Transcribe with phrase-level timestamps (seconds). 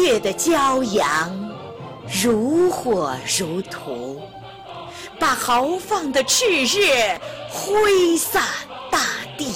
[0.00, 1.52] 月的骄阳，
[2.22, 4.20] 如火如荼，
[5.18, 7.18] 把豪放的炽热
[7.50, 8.46] 挥洒
[8.90, 9.00] 大
[9.36, 9.52] 地。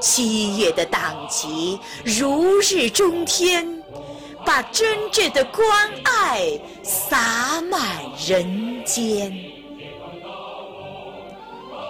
[0.00, 3.82] 七月的党旗如日中天，
[4.44, 5.66] 把真挚的关
[6.04, 7.80] 爱洒满
[8.26, 9.32] 人间。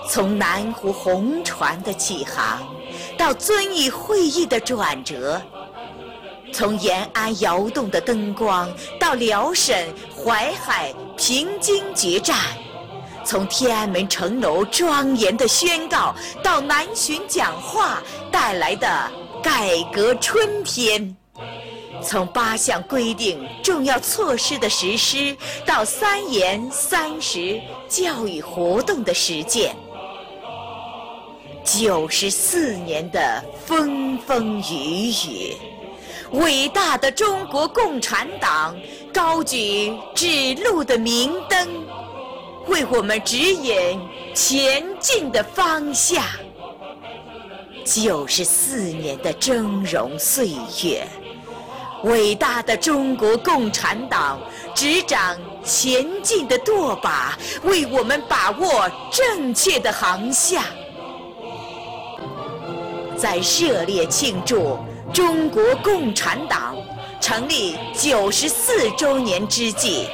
[0.08, 2.62] 从南湖红船的起航，
[3.18, 5.40] 到遵义会议的转折；
[6.56, 12.34] 从延安窑洞的灯光，到辽沈、淮海、平津决战；
[13.26, 18.02] 从天安门城楼庄严的宣告，到南巡讲话
[18.32, 18.88] 带来的
[19.42, 21.14] 改革春天；
[22.02, 25.36] 从八项规定重要措施的实施，
[25.66, 29.76] 到三严三实教育活动的实践。
[31.62, 35.56] 九十四年的风风雨雨，
[36.32, 38.76] 伟大的中国共产党
[39.12, 41.68] 高举指路的明灯，
[42.66, 44.00] 为我们指引
[44.34, 46.22] 前进的方向。
[47.84, 50.50] 九十四年的峥嵘岁
[50.82, 51.06] 月，
[52.02, 54.40] 伟大的中国共产党
[54.74, 60.64] 执掌前进的舵把，为我们把握正确的航向。
[63.16, 64.76] 在热烈庆祝
[65.12, 66.76] 中国共产党
[67.20, 70.06] 成立九十四周年之际，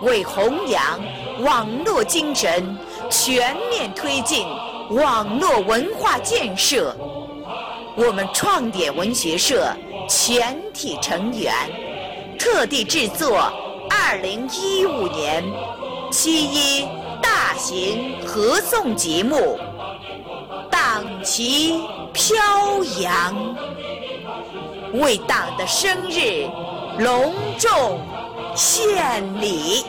[0.00, 1.00] 为弘扬
[1.40, 2.76] 网络精神，
[3.10, 4.46] 全面推进
[4.90, 6.96] 网络文化建设，
[7.94, 9.72] 我们创点文学社
[10.08, 11.54] 全体成员
[12.38, 13.52] 特地制作
[13.88, 15.44] 二零一五年
[16.10, 16.86] 七一
[17.22, 19.36] 大型合颂节目
[20.70, 21.74] 《党旗》。
[22.14, 22.36] 飘
[23.00, 23.56] 扬，
[24.92, 26.46] 为党的生日
[26.98, 28.00] 隆重
[28.54, 29.84] 献礼。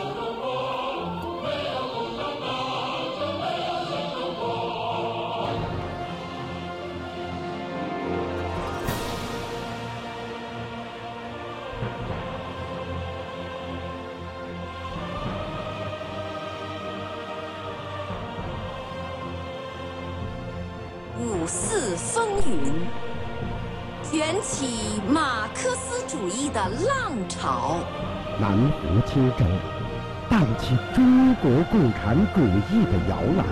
[21.20, 22.88] 五四风云，
[24.14, 27.80] 卷起马克思主义的浪潮；
[28.40, 29.44] 南湖青州，
[30.30, 33.44] 荡起中国共产主义的摇篮；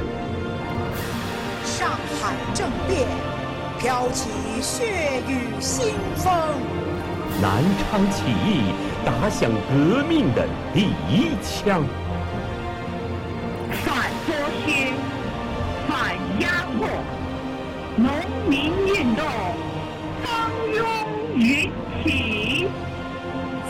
[1.66, 1.90] 上
[2.22, 3.08] 海政变，
[3.80, 4.30] 飘起
[4.62, 6.32] 血雨腥风；
[7.42, 8.62] 南昌起义，
[9.04, 11.84] 打响革命的第一枪。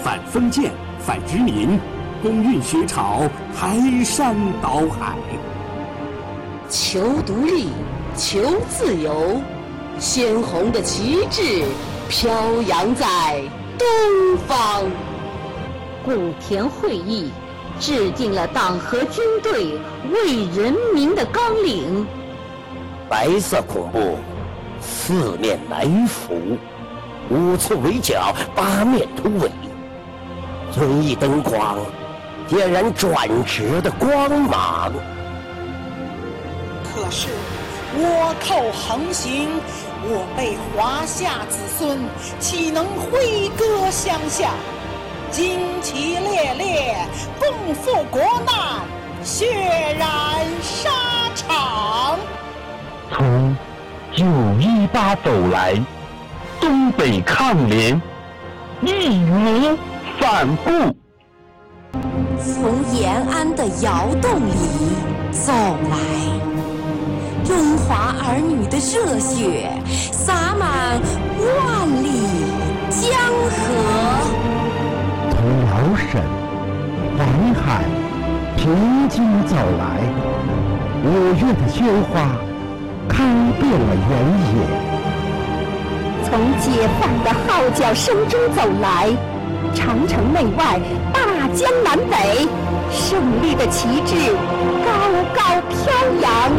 [0.03, 1.79] 反封建、反殖民，
[2.23, 3.22] 公运学潮
[3.56, 5.16] 排山倒海。
[6.67, 7.67] 求独立，
[8.17, 9.40] 求自由，
[10.00, 11.63] 鲜红的旗帜
[12.09, 12.31] 飘
[12.63, 13.44] 扬在
[13.78, 13.88] 东
[14.47, 14.84] 方。
[16.03, 17.29] 古田会议
[17.79, 19.78] 制定了党和军队
[20.11, 22.07] 为人民的纲领。
[23.07, 24.17] 白色恐怖
[24.79, 26.57] 四面来伏，
[27.29, 29.51] 五次围剿，八面突围。
[30.71, 31.77] 遵义灯光
[32.47, 34.91] 点燃转折的光芒。
[36.83, 37.27] 可是
[37.97, 39.49] 倭寇横行，
[40.03, 41.99] 我辈华夏子孙
[42.39, 44.51] 岂能挥戈相向？
[45.31, 46.95] 旌旗猎猎，
[47.39, 48.81] 共赴国难，
[49.23, 49.45] 血
[49.97, 50.07] 染
[50.61, 50.89] 沙
[51.35, 52.19] 场。
[53.13, 53.55] 从
[54.13, 54.25] 九
[54.59, 55.81] 一八走来，
[56.59, 58.01] 东北抗联
[58.81, 59.77] 义无
[60.21, 60.69] 反顾；
[62.40, 64.53] 从延安的窑洞里
[65.31, 65.51] 走
[65.90, 65.97] 来，
[67.43, 69.72] 中华儿女的热血
[70.11, 71.01] 洒满
[71.41, 72.05] 万里
[72.91, 73.09] 江
[73.49, 73.51] 河；
[75.31, 75.35] 从
[75.66, 76.22] 辽沈、
[77.17, 77.19] 黄
[77.55, 77.81] 海、
[78.55, 79.84] 平津走来，
[81.03, 82.29] 五月的鲜花。
[83.09, 83.17] 开
[83.59, 84.11] 遍了原
[84.53, 84.55] 野，
[86.23, 86.29] 从
[86.59, 89.09] 解放的号角声中走来，
[89.73, 90.79] 长城内外，
[91.13, 92.47] 大江南北，
[92.91, 94.34] 胜利的旗帜
[94.85, 94.91] 高
[95.34, 95.91] 高飘
[96.22, 96.52] 扬。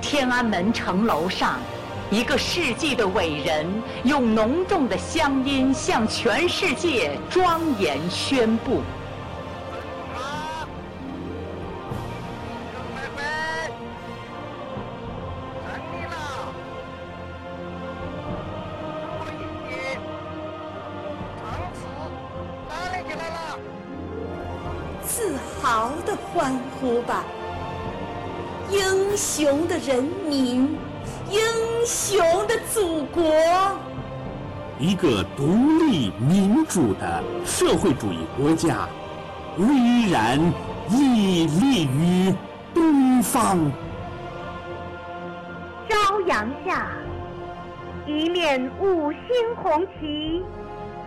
[0.00, 1.58] 天安门城楼上，
[2.10, 3.66] 一个世纪的伟人
[4.04, 8.82] 用浓重的乡音向全世界庄严宣布。
[25.70, 27.22] 好的欢呼吧！
[28.70, 30.78] 英雄的人民，
[31.28, 31.38] 英
[31.84, 33.22] 雄的祖国。
[34.78, 35.44] 一个独
[35.78, 38.88] 立民主的社会主义国家，
[39.58, 40.40] 巍然
[40.88, 42.34] 屹立于
[42.72, 43.70] 东方。
[45.86, 46.88] 朝阳下，
[48.06, 49.20] 一面五星
[49.62, 50.42] 红旗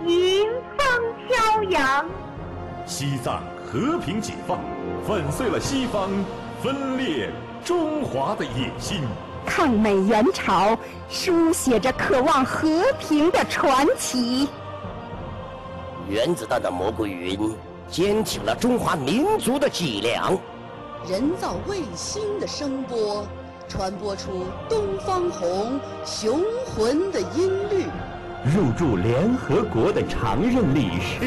[0.06, 0.48] 迎
[0.78, 2.06] 风飘扬。
[2.86, 3.42] 西藏
[3.72, 4.60] 和平解放，
[5.08, 6.10] 粉碎了西方
[6.62, 7.30] 分裂
[7.64, 9.00] 中华的野心。
[9.46, 10.78] 抗美援朝，
[11.08, 12.68] 书写着渴望和
[13.00, 14.50] 平的传奇。
[16.10, 17.56] 原子弹的蘑菇云，
[17.90, 20.38] 坚挺了中华民族的脊梁。
[21.08, 23.26] 人造卫星的声波，
[23.70, 27.86] 传播出东方红雄浑的音律。
[28.44, 31.22] 入驻联合国的常任理事，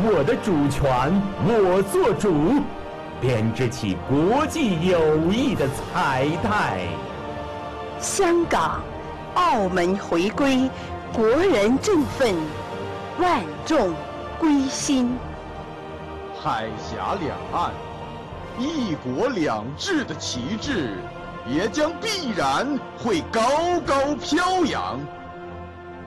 [0.00, 1.12] 我的主权
[1.44, 2.62] 我做主，
[3.20, 6.86] 编织起国际友谊的彩带。
[8.00, 8.80] 香港、
[9.34, 10.70] 澳门回归，
[11.12, 12.34] 国人振奋，
[13.20, 13.92] 万众
[14.38, 15.14] 归心。
[16.42, 17.70] 海峡两岸，
[18.58, 20.96] 一国两制的旗帜，
[21.46, 22.66] 也将必然
[22.96, 24.98] 会高高飘扬。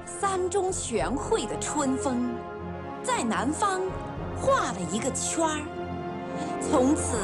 [0.08, 2.32] 三中全会的春风，
[3.06, 3.82] 在南方
[4.36, 5.62] 画了一个圈儿，
[6.60, 7.18] 从此。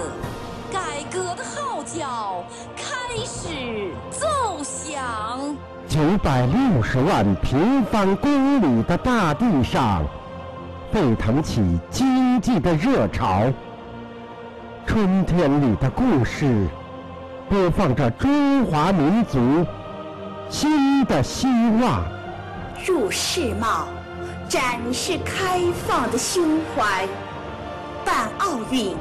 [0.72, 2.46] 改革的号角
[2.78, 5.54] 开始奏响。
[5.86, 10.02] 九百六十万平方公里的大地上，
[10.94, 13.52] 沸腾起经济的热潮。
[14.88, 16.66] 春天里的故事，
[17.50, 19.66] 播放着中华民族
[20.50, 21.48] 新的希
[21.82, 22.02] 望。
[22.86, 23.88] 入世贸，
[24.52, 27.08] 展示开放的胸怀。
[28.04, 28.94] 办奥运，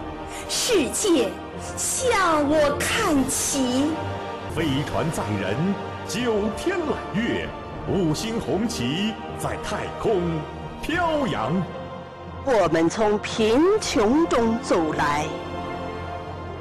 [0.49, 1.29] 世界。
[1.77, 3.91] 向我看齐！
[4.55, 5.75] 飞船载人，
[6.07, 7.49] 九天揽月，
[7.89, 10.23] 五星红旗在太空
[10.81, 11.53] 飘扬。
[12.45, 15.27] 我们从贫穷中走来，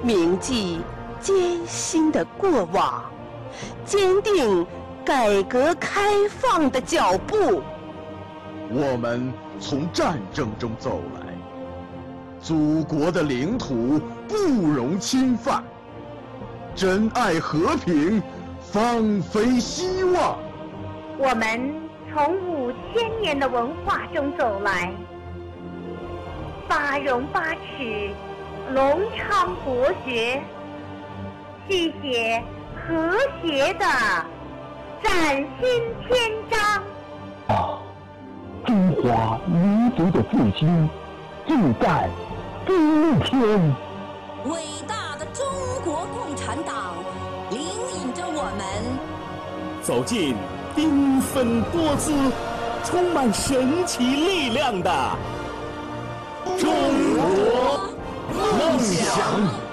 [0.01, 0.81] 铭记
[1.21, 3.03] 艰辛的过往，
[3.85, 4.65] 坚定
[5.05, 7.61] 改革开放的脚步。
[8.71, 11.33] 我们从战争中走来。
[12.39, 14.35] 祖国的领土不
[14.71, 15.63] 容侵犯，
[16.73, 18.21] 珍爱和平，
[18.61, 20.37] 放飞希望。
[21.17, 21.73] 我们
[22.13, 24.93] 从五千年的文化中走来，
[26.67, 28.09] 八荣八耻，
[28.73, 30.41] 隆昌国学，
[31.67, 32.41] 续写
[32.87, 33.85] 和谐的
[35.03, 36.83] 崭新篇章。
[38.65, 40.89] 中华民族的复兴
[41.47, 42.09] 正在。
[42.67, 43.75] 今天，
[44.45, 45.45] 伟大的中
[45.83, 46.93] 国共产党
[47.49, 48.63] 领引着我们
[49.81, 50.35] 走进
[50.75, 52.13] 缤纷多姿、
[52.83, 54.91] 充满神奇力量的
[56.59, 56.71] 中
[57.15, 57.89] 国
[58.37, 59.68] 梦想。